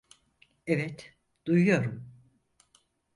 Evet, 0.67 1.13
duyuyorum. 1.45 2.11